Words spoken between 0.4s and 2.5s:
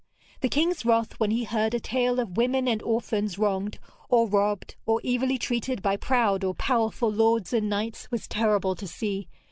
king's wrath when he heard a tale of